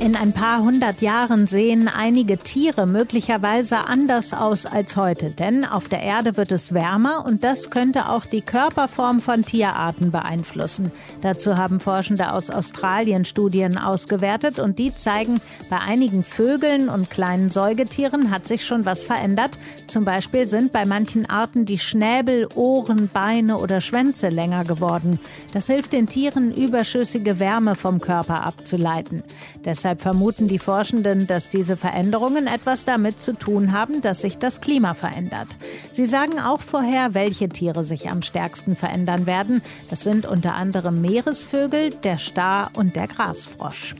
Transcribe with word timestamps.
In 0.00 0.16
ein 0.16 0.32
paar 0.32 0.60
hundert 0.62 1.00
Jahren 1.00 1.46
sehen 1.46 1.88
einige 1.88 2.36
Tiere 2.36 2.86
möglicherweise 2.86 3.86
anders 3.86 4.34
aus 4.34 4.66
als 4.66 4.96
heute, 4.96 5.30
denn 5.30 5.64
auf 5.64 5.88
der 5.88 6.02
Erde 6.02 6.36
wird 6.36 6.52
es 6.52 6.74
wärmer 6.74 7.24
und 7.26 7.42
das 7.42 7.70
könnte 7.70 8.10
auch 8.10 8.26
die 8.26 8.42
Körperform 8.42 9.20
von 9.20 9.42
Tierarten 9.42 10.10
beeinflussen. 10.10 10.92
Dazu 11.22 11.56
haben 11.56 11.80
Forschende 11.80 12.32
aus 12.32 12.50
Australien 12.50 13.24
Studien 13.24 13.78
ausgewertet 13.78 14.58
und 14.58 14.78
die 14.78 14.94
zeigen, 14.94 15.40
bei 15.70 15.78
einigen 15.78 16.22
Vögeln 16.22 16.88
und 16.88 17.08
kleinen 17.08 17.48
Säugetieren 17.48 18.30
hat 18.30 18.46
sich 18.46 18.66
schon 18.66 18.84
was 18.84 19.04
verändert. 19.04 19.58
Zum 19.86 20.04
Beispiel 20.04 20.46
sind 20.46 20.72
bei 20.72 20.84
manchen 20.84 21.28
Arten 21.30 21.64
die 21.64 21.78
Schnäbel, 21.78 22.48
Ohren, 22.54 23.08
Beine 23.12 23.58
oder 23.58 23.80
Schwänze 23.80 24.28
länger 24.28 24.64
geworden. 24.64 25.18
Das 25.54 25.68
hilft 25.68 25.92
den 25.92 26.08
Tieren, 26.08 26.52
überschüssige 26.52 27.38
Wärme 27.38 27.74
vom 27.74 28.00
Körper 28.00 28.46
abzuleiten. 28.46 29.22
Deshalb 29.84 30.00
vermuten 30.00 30.48
die 30.48 30.58
Forschenden, 30.58 31.26
dass 31.26 31.50
diese 31.50 31.76
Veränderungen 31.76 32.46
etwas 32.46 32.86
damit 32.86 33.20
zu 33.20 33.34
tun 33.34 33.72
haben, 33.72 34.00
dass 34.00 34.22
sich 34.22 34.38
das 34.38 34.62
Klima 34.62 34.94
verändert. 34.94 35.48
Sie 35.92 36.06
sagen 36.06 36.40
auch 36.40 36.62
vorher, 36.62 37.12
welche 37.12 37.50
Tiere 37.50 37.84
sich 37.84 38.08
am 38.08 38.22
stärksten 38.22 38.76
verändern 38.76 39.26
werden. 39.26 39.60
Das 39.90 40.02
sind 40.02 40.24
unter 40.24 40.54
anderem 40.54 41.02
Meeresvögel, 41.02 41.90
der 41.90 42.16
Star 42.16 42.70
und 42.74 42.96
der 42.96 43.08
Grasfrosch. 43.08 43.94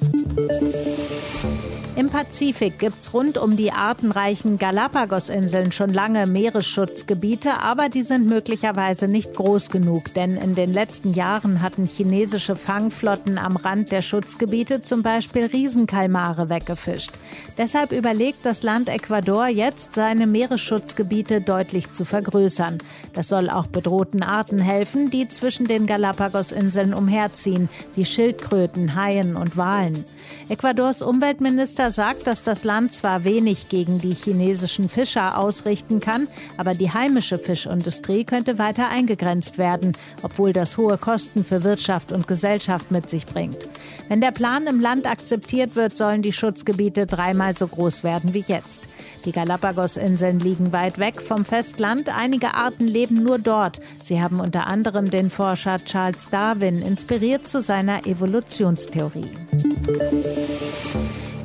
Im 1.97 2.09
Pazifik 2.09 2.81
gibt 2.81 3.03
es 3.03 3.15
rund 3.15 3.39
um 3.39 3.57
die 3.57 3.71
artenreichen 3.71 4.59
Galapagos-Inseln 4.59 5.71
schon 5.71 5.91
lange 5.91 6.27
Meeresschutzgebiete, 6.27 7.61
aber 7.61 7.89
die 7.89 8.03
sind 8.03 8.27
möglicherweise 8.27 9.07
nicht 9.07 9.33
groß 9.35 9.71
genug, 9.71 10.13
denn 10.15 10.37
in 10.37 10.57
den 10.57 10.73
letzten 10.73 11.13
Jahren 11.13 11.63
hatten 11.63 11.85
chinesische 11.85 12.57
Fangflotten 12.57 13.39
am 13.39 13.55
Rand 13.55 13.93
der 13.93 14.03
Schutzgebiete 14.03 14.81
zum 14.81 15.03
Beispiel 15.05 15.47
Riesenkalmare 15.47 16.51
weggefischt. 16.51 17.13
Deshalb 17.59 17.93
überlegt 17.93 18.45
das 18.45 18.65
Land 18.65 18.89
Ecuador 18.89 19.47
jetzt, 19.47 19.95
seine 19.95 20.27
Meeresschutzgebiete 20.27 21.43
deutlich 21.43 21.93
zu 21.93 22.05
vergrößern. 22.05 22.79
Das 23.13 23.29
soll 23.29 23.49
auch 23.49 23.69
bedrohten 23.69 24.25
Arten 24.25 24.59
helfen, 24.59 25.11
die 25.11 25.29
zwischen 25.29 25.67
den 25.67 25.87
Galapagos-Inseln 25.87 26.93
umherziehen, 26.93 27.69
wie 27.95 28.05
Schildkröten, 28.05 28.97
Haien 28.97 29.37
und 29.37 29.57
Walen. 29.57 30.03
Ecuadors 30.49 31.01
Umweltminister 31.01 31.84
Minister 31.85 32.03
sagt, 32.03 32.27
dass 32.27 32.43
das 32.43 32.65
Land 32.65 32.95
zwar 32.95 33.25
wenig 33.25 33.69
gegen 33.69 33.99
die 33.99 34.15
chinesischen 34.15 34.89
Fischer 34.89 35.37
ausrichten 35.37 36.01
kann, 36.01 36.29
aber 36.57 36.73
die 36.73 36.91
heimische 36.91 37.39
Fischindustrie 37.39 38.25
könnte 38.25 38.59
weiter 38.59 38.89
eingegrenzt 38.89 39.59
werden, 39.59 39.93
obwohl 40.23 40.55
das 40.55 40.79
hohe 40.79 40.97
Kosten 40.97 41.45
für 41.45 41.63
Wirtschaft 41.63 42.11
und 42.11 42.27
Gesellschaft 42.27 42.91
mit 42.91 43.11
sich 43.11 43.27
bringt. 43.27 43.69
Wenn 44.09 44.23
der 44.23 44.31
Plan 44.31 44.67
im 44.67 44.81
Land 44.81 45.07
akzeptiert 45.07 45.77
wird, 45.77 45.95
sollen 45.95 46.23
die 46.23 46.33
Schutzgebiete 46.33 47.05
dreimal 47.05 47.55
so 47.55 47.67
groß 47.67 48.03
werden 48.03 48.33
wie 48.33 48.45
jetzt. 48.49 48.85
Die 49.27 49.33
Galapagos-Inseln 49.33 50.41
liegen 50.41 50.73
weit 50.73 50.99
weg 50.99 51.21
vom 51.21 51.45
Festland. 51.45 52.09
Einige 52.09 52.55
Arten 52.55 52.87
leben 52.87 53.23
nur 53.23 53.39
dort. 53.39 53.81
Sie 54.01 54.23
haben 54.23 54.41
unter 54.41 54.69
anderem 54.69 55.11
den 55.11 55.29
Forscher 55.29 55.77
Charles 55.85 56.31
Darwin 56.31 56.81
inspiriert 56.81 57.47
zu 57.47 57.61
seiner 57.61 58.07
Evolutionstheorie. 58.07 59.33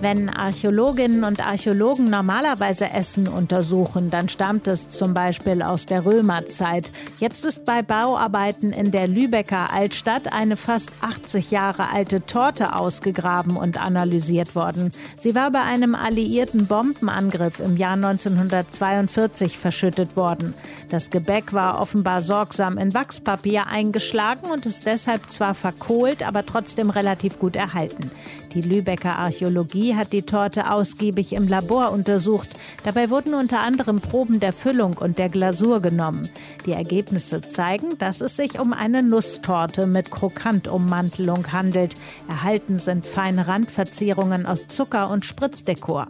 Wenn 0.01 0.29
Archäologinnen 0.29 1.25
und 1.25 1.45
Archäologen 1.45 2.09
normalerweise 2.09 2.89
Essen 2.89 3.27
untersuchen, 3.27 4.09
dann 4.09 4.29
stammt 4.29 4.65
es 4.67 4.89
zum 4.91 5.13
Beispiel 5.13 5.61
aus 5.61 5.87
der 5.87 6.05
Römerzeit. 6.05 6.89
Jetzt 7.19 7.45
ist 7.45 7.65
bei 7.65 7.81
Bauarbeiten 7.81 8.71
in 8.71 8.91
der 8.91 9.09
Lübecker 9.09 9.73
Altstadt 9.73 10.31
eine 10.31 10.55
fast 10.55 10.93
80 11.01 11.51
Jahre 11.51 11.89
alte 11.89 12.25
Torte 12.25 12.77
ausgegraben 12.77 13.57
und 13.57 13.77
analysiert 13.77 14.55
worden. 14.55 14.91
Sie 15.15 15.35
war 15.35 15.51
bei 15.51 15.63
einem 15.63 15.95
alliierten 15.95 16.65
Bombenangriff 16.65 17.59
im 17.59 17.75
Jahr 17.75 17.95
1942 17.95 19.57
verschüttet 19.57 20.15
worden. 20.15 20.53
Das 20.89 21.09
Gebäck 21.09 21.51
war 21.51 21.77
offenbar 21.77 22.21
sorgsam 22.21 22.77
in 22.77 22.93
Wachspapier 22.93 23.67
eingeschlagen 23.67 24.49
und 24.49 24.65
ist 24.65 24.85
deshalb 24.85 25.29
zwar 25.29 25.53
verkohlt, 25.53 26.25
aber 26.25 26.45
trotzdem 26.45 26.89
relativ 26.89 27.37
gut 27.37 27.57
erhalten. 27.57 28.11
Die 28.53 28.61
Lübecker 28.61 29.17
Archäologie 29.17 29.95
hat 29.95 30.11
die 30.11 30.23
Torte 30.23 30.71
ausgiebig 30.71 31.33
im 31.33 31.47
Labor 31.47 31.91
untersucht. 31.91 32.49
Dabei 32.83 33.11
wurden 33.11 33.35
unter 33.35 33.59
anderem 33.59 33.97
Proben 33.97 34.39
der 34.39 34.53
Füllung 34.53 34.97
und 34.97 35.19
der 35.19 35.29
Glasur 35.29 35.81
genommen. 35.81 36.27
Die 36.65 36.71
Ergebnisse 36.71 37.41
zeigen, 37.41 37.97
dass 37.99 38.21
es 38.21 38.35
sich 38.35 38.59
um 38.59 38.73
eine 38.73 39.03
Nusstorte 39.03 39.85
mit 39.85 40.09
Krokantummantelung 40.09 41.51
handelt. 41.51 41.93
Erhalten 42.27 42.79
sind 42.79 43.05
feine 43.05 43.47
Randverzierungen 43.47 44.47
aus 44.47 44.65
Zucker 44.65 45.11
und 45.11 45.25
Spritzdekor. 45.25 46.07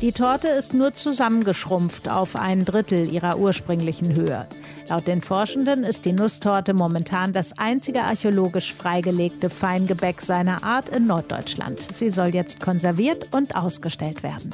Die 0.00 0.12
Torte 0.12 0.48
ist 0.48 0.74
nur 0.74 0.92
zusammengeschrumpft 0.92 2.08
auf 2.08 2.36
ein 2.36 2.64
Drittel 2.64 3.12
ihrer 3.12 3.38
ursprünglichen 3.38 4.14
Höhe. 4.14 4.46
Laut 4.88 5.06
den 5.06 5.22
Forschenden 5.22 5.84
ist 5.84 6.04
die 6.04 6.12
Nusstorte 6.12 6.72
momentan 6.72 7.32
das 7.32 7.58
einzige 7.58 8.04
archäologisch 8.04 8.72
freigelegte 8.72 9.50
Feingebäck 9.50 10.20
seiner 10.20 10.62
Art 10.62 10.88
in 10.88 11.06
Norddeutschland. 11.06 11.77
Sie 11.90 12.10
soll 12.10 12.34
jetzt 12.34 12.60
konserviert 12.60 13.34
und 13.34 13.56
ausgestellt 13.56 14.22
werden. 14.22 14.50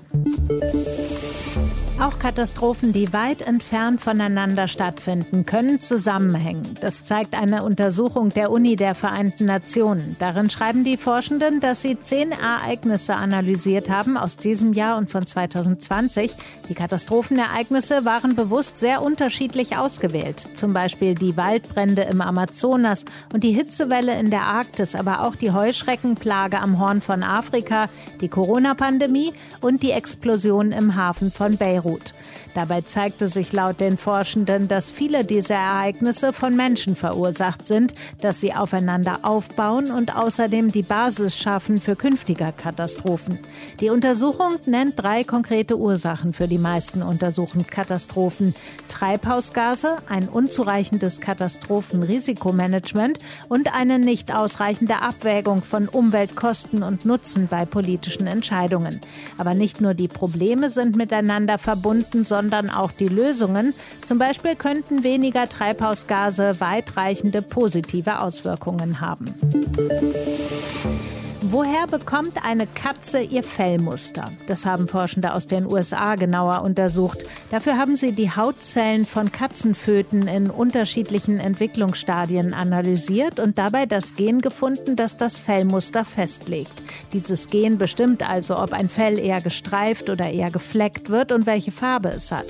Auch 2.00 2.19
Katastrophen, 2.19 2.93
die 2.93 3.12
weit 3.12 3.41
entfernt 3.41 4.00
voneinander 4.00 4.66
stattfinden, 4.66 5.47
können 5.47 5.78
zusammenhängen. 5.78 6.75
Das 6.81 7.05
zeigt 7.05 7.34
eine 7.34 7.62
Untersuchung 7.62 8.31
der 8.31 8.50
Uni 8.50 8.75
der 8.75 8.97
Vereinten 8.97 9.44
Nationen. 9.44 10.16
Darin 10.19 10.50
schreiben 10.50 10.82
die 10.82 10.97
Forschenden, 10.97 11.60
dass 11.60 11.82
sie 11.82 11.97
zehn 11.97 12.32
Ereignisse 12.32 13.15
analysiert 13.15 13.91
haben 13.91 14.16
aus 14.16 14.37
diesem 14.37 14.72
Jahr 14.72 14.99
und 14.99 15.10
von 15.10 15.25
2020. 15.25 16.32
Die 16.69 16.75
Katastrophenereignisse 16.75 18.05
waren 18.05 18.34
bewusst 18.34 18.81
sehr 18.81 19.00
unterschiedlich 19.00 19.78
ausgewählt. 19.78 20.41
Zum 20.41 20.72
Beispiel 20.72 21.15
die 21.15 21.37
Waldbrände 21.37 22.03
im 22.03 22.21
Amazonas 22.21 23.05
und 23.32 23.44
die 23.44 23.53
Hitzewelle 23.53 24.19
in 24.19 24.31
der 24.31 24.43
Arktis, 24.43 24.97
aber 24.97 25.22
auch 25.22 25.37
die 25.37 25.53
Heuschreckenplage 25.53 26.59
am 26.59 26.81
Horn 26.81 27.00
von 27.00 27.22
Afrika, 27.22 27.88
die 28.21 28.28
Corona-Pandemie 28.28 29.32
und 29.61 29.84
die 29.84 29.93
Explosion 29.93 30.72
im 30.72 30.97
Hafen 30.97 31.31
von 31.31 31.56
Beirut. 31.56 31.94
Beirut. 31.94 32.12
Dabei 32.55 32.82
zeigte 32.82 33.27
sich 33.27 33.53
laut 33.53 33.81
den 33.81 33.97
Forschenden, 33.97 34.69
dass 34.69 34.88
viele 34.91 35.25
dieser 35.25 35.56
Ereignisse 35.56 36.32
von 36.32 36.55
Menschen 36.55 36.94
verursacht 36.94 37.66
sind, 37.66 37.94
dass 38.21 38.41
sie 38.41 38.55
aufeinander 38.55 39.21
aufbauen 39.22 39.91
und 39.91 40.15
außerdem 40.16 40.71
die 40.71 40.82
Basis 40.82 41.37
schaffen 41.37 41.81
für 41.81 41.97
künftige 41.97 42.55
Katastrophen. 42.56 43.41
Die 43.81 43.91
Untersuchung 43.91 44.53
nennt 44.66 44.93
drei 44.97 45.25
konkrete 45.25 45.77
Ursachen 45.77 46.32
für 46.32 46.47
die 46.47 46.59
meisten 46.59 47.03
untersuchten 47.03 47.66
Katastrophen. 47.66 48.55
Treibhausgase, 48.88 49.97
ein 50.09 50.28
unzureichendes 50.28 51.21
Katastrophenrisikomanagement 51.21 53.19
und 53.49 53.75
eine 53.75 53.99
nicht 53.99 54.32
ausreichende 54.32 55.03
Abwägung 55.03 55.65
von 55.65 55.88
Umweltkosten 55.88 56.84
und 56.84 57.05
Nutzen 57.05 57.49
bei 57.49 57.65
politischen 57.65 58.28
Entscheidungen. 58.28 59.00
Aber 59.38 59.55
nicht 59.55 59.81
nur 59.81 59.94
die 59.94 60.06
Probleme 60.06 60.69
sind 60.69 60.94
miteinander 60.94 61.59
verbunden, 61.59 61.74
sondern 61.77 62.25
sondern 62.25 62.71
auch 62.71 62.93
die 62.93 63.09
Lösungen. 63.09 63.75
Zum 64.05 64.19
Beispiel 64.19 64.57
könnten 64.57 65.03
weniger 65.03 65.49
Treibhausgase 65.49 66.61
weitreichende 66.61 67.43
positive 67.43 68.21
Auswirkungen 68.21 69.01
haben. 69.01 69.35
Woher 71.47 71.87
bekommt 71.87 72.43
eine 72.43 72.66
Katze 72.66 73.21
ihr 73.21 73.43
Fellmuster? 73.43 74.32
Das 74.47 74.65
haben 74.65 74.88
Forschende 74.88 75.34
aus 75.34 75.47
den 75.47 75.71
USA 75.71 76.15
genauer 76.15 76.62
untersucht. 76.62 77.19
Dafür 77.50 77.77
haben 77.77 77.97
sie 77.97 78.12
die 78.12 78.31
Hautzellen 78.31 79.05
von 79.05 79.31
Katzenföten 79.31 80.27
in 80.27 80.49
unterschiedlichen 80.49 81.41
Entwicklungsstadien 81.41 82.55
analysiert 82.55 83.41
und 83.41 83.59
dabei 83.59 83.84
das 83.84 84.15
Gen 84.15 84.41
gefunden, 84.41 84.96
das 84.96 85.19
das 85.19 85.37
Fellmuster 85.37 86.06
festlegt. 86.06 86.82
Dieses 87.12 87.47
Gen 87.49 87.76
bestimmt 87.76 88.26
also, 88.26 88.56
ob 88.56 88.73
ein 88.73 88.88
Fell 88.88 89.19
eher 89.19 89.43
gestreift 89.43 90.08
oder 90.08 90.31
eher 90.31 90.50
gefleckt 90.50 91.11
wird 91.11 91.31
und 91.31 91.44
welche 91.44 91.73
Farbe 91.73 92.08
es 92.08 92.32
hat. 92.32 92.47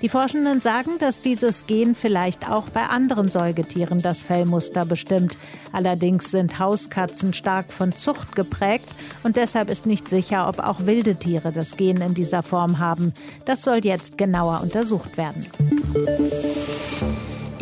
Die 0.00 0.08
Forschenden 0.08 0.60
sagen, 0.60 0.92
dass 0.98 1.20
dieses 1.20 1.66
Gen 1.66 1.94
vielleicht 1.94 2.48
auch 2.50 2.70
bei 2.70 2.86
anderen 2.86 3.30
Säugetieren 3.30 3.98
das 3.98 4.20
Fellmuster 4.20 4.84
bestimmt. 4.84 5.36
Allerdings 5.72 6.30
sind 6.30 6.58
Hauskatzen 6.58 7.32
stark 7.32 7.72
von 7.72 7.92
Zucht 7.92 8.34
geprägt 8.34 8.94
und 9.22 9.36
deshalb 9.36 9.70
ist 9.70 9.86
nicht 9.86 10.08
sicher, 10.08 10.48
ob 10.48 10.58
auch 10.58 10.86
wilde 10.86 11.16
Tiere 11.16 11.52
das 11.52 11.76
Gen 11.76 12.00
in 12.00 12.14
dieser 12.14 12.42
Form 12.42 12.78
haben. 12.78 13.12
Das 13.44 13.62
soll 13.62 13.84
jetzt 13.84 14.18
genauer 14.18 14.60
untersucht 14.62 15.16
werden. 15.16 15.46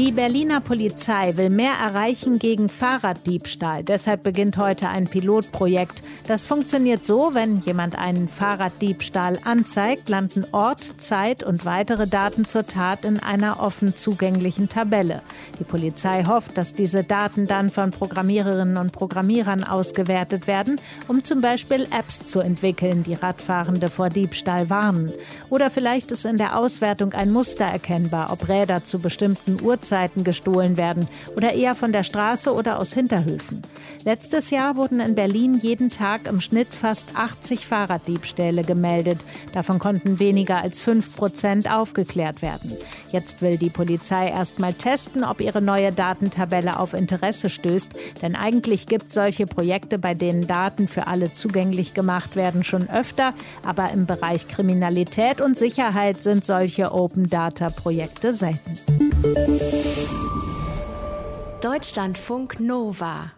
Die 0.00 0.12
Berliner 0.12 0.62
Polizei 0.62 1.36
will 1.36 1.50
mehr 1.50 1.74
erreichen 1.74 2.38
gegen 2.38 2.70
Fahrraddiebstahl. 2.70 3.84
Deshalb 3.84 4.22
beginnt 4.22 4.56
heute 4.56 4.88
ein 4.88 5.04
Pilotprojekt. 5.04 6.02
Das 6.26 6.46
funktioniert 6.46 7.04
so, 7.04 7.34
wenn 7.34 7.58
jemand 7.58 7.98
einen 7.98 8.26
Fahrraddiebstahl 8.26 9.38
anzeigt, 9.44 10.08
landen 10.08 10.46
Ort, 10.52 10.82
Zeit 10.82 11.42
und 11.42 11.66
weitere 11.66 12.06
Daten 12.06 12.46
zur 12.48 12.64
Tat 12.64 13.04
in 13.04 13.20
einer 13.20 13.60
offen 13.60 13.94
zugänglichen 13.94 14.70
Tabelle. 14.70 15.20
Die 15.58 15.64
Polizei 15.64 16.24
hofft, 16.24 16.56
dass 16.56 16.72
diese 16.72 17.04
Daten 17.04 17.46
dann 17.46 17.68
von 17.68 17.90
Programmiererinnen 17.90 18.78
und 18.78 18.92
Programmierern 18.92 19.64
ausgewertet 19.64 20.46
werden, 20.46 20.80
um 21.08 21.24
zum 21.24 21.42
Beispiel 21.42 21.86
Apps 21.90 22.24
zu 22.24 22.40
entwickeln, 22.40 23.02
die 23.02 23.12
Radfahrende 23.12 23.88
vor 23.88 24.08
Diebstahl 24.08 24.70
warnen. 24.70 25.12
Oder 25.50 25.68
vielleicht 25.68 26.10
ist 26.10 26.24
in 26.24 26.36
der 26.36 26.56
Auswertung 26.56 27.12
ein 27.12 27.30
Muster 27.30 27.66
erkennbar, 27.66 28.32
ob 28.32 28.48
Räder 28.48 28.82
zu 28.82 28.98
bestimmten 28.98 29.62
Uhrzeiten 29.62 29.89
Uhrzeiten 29.90 30.22
gestohlen 30.22 30.76
werden 30.76 31.08
oder 31.36 31.52
eher 31.52 31.74
von 31.74 31.92
der 31.92 32.04
Straße 32.04 32.52
oder 32.54 32.78
aus 32.78 32.92
Hinterhöfen. 32.92 33.62
Letztes 34.04 34.50
Jahr 34.50 34.76
wurden 34.76 35.00
in 35.00 35.16
Berlin 35.16 35.58
jeden 35.60 35.88
Tag 35.88 36.28
im 36.28 36.40
Schnitt 36.40 36.68
fast 36.68 37.08
80 37.16 37.66
Fahrraddiebstähle 37.66 38.62
gemeldet. 38.62 39.18
Davon 39.52 39.80
konnten 39.80 40.20
weniger 40.20 40.62
als 40.62 40.80
5 40.80 41.16
Prozent 41.16 41.70
aufgeklärt 41.70 42.40
werden. 42.40 42.76
Jetzt 43.10 43.42
will 43.42 43.58
die 43.58 43.70
Polizei 43.70 44.28
erst 44.28 44.60
mal 44.60 44.72
testen, 44.74 45.24
ob 45.24 45.40
ihre 45.40 45.60
neue 45.60 45.92
Datentabelle 45.92 46.78
auf 46.78 46.94
Interesse 46.94 47.50
stößt. 47.50 47.94
Denn 48.22 48.36
eigentlich 48.36 48.86
gibt 48.86 49.08
es 49.08 49.14
solche 49.14 49.46
Projekte, 49.46 49.98
bei 49.98 50.14
denen 50.14 50.46
Daten 50.46 50.86
für 50.86 51.08
alle 51.08 51.32
zugänglich 51.32 51.94
gemacht 51.94 52.36
werden, 52.36 52.62
schon 52.62 52.88
öfter. 52.88 53.34
Aber 53.66 53.90
im 53.90 54.06
Bereich 54.06 54.46
Kriminalität 54.46 55.40
und 55.40 55.58
Sicherheit 55.58 56.22
sind 56.22 56.46
solche 56.46 56.92
Open 56.92 57.28
Data 57.28 57.70
Projekte 57.70 58.32
selten. 58.32 58.99
Deutschlandfunk 61.60 62.60
Nova 62.60 63.32